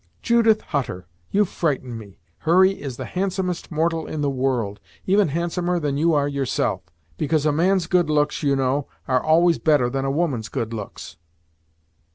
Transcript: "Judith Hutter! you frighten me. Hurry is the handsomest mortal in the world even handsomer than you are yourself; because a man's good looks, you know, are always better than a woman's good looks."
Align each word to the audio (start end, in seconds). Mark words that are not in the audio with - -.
"Judith 0.23 0.61
Hutter! 0.63 1.05
you 1.29 1.45
frighten 1.45 1.95
me. 1.95 2.17
Hurry 2.39 2.71
is 2.71 2.97
the 2.97 3.05
handsomest 3.05 3.69
mortal 3.71 4.07
in 4.07 4.21
the 4.21 4.31
world 4.31 4.79
even 5.05 5.27
handsomer 5.27 5.79
than 5.79 5.95
you 5.95 6.15
are 6.15 6.27
yourself; 6.27 6.81
because 7.17 7.45
a 7.45 7.51
man's 7.51 7.85
good 7.85 8.09
looks, 8.09 8.41
you 8.41 8.55
know, 8.55 8.87
are 9.07 9.21
always 9.21 9.59
better 9.59 9.91
than 9.91 10.03
a 10.03 10.09
woman's 10.09 10.49
good 10.49 10.73
looks." 10.73 11.17